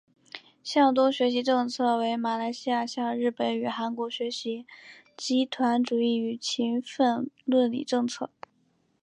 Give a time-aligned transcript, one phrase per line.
[0.63, 4.65] 向东学习政策为马来西亚向日本与韩国学习
[5.15, 8.31] 集团主义与勤奋论理政策。